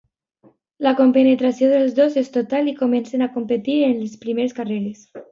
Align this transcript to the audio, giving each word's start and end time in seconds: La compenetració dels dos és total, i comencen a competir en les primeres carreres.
La 0.85 0.93
compenetració 0.99 1.67
dels 1.73 1.91
dos 1.99 2.17
és 2.21 2.31
total, 2.37 2.71
i 2.71 2.73
comencen 2.79 3.25
a 3.25 3.31
competir 3.35 3.75
en 3.89 3.93
les 3.99 4.17
primeres 4.25 4.57
carreres. 4.61 5.05